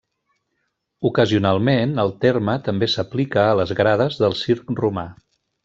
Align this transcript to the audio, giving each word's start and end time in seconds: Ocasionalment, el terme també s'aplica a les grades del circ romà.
Ocasionalment, 1.09 1.93
el 2.05 2.13
terme 2.25 2.57
també 2.69 2.91
s'aplica 2.95 3.45
a 3.51 3.55
les 3.63 3.75
grades 3.83 4.19
del 4.25 4.39
circ 4.43 4.77
romà. 4.85 5.09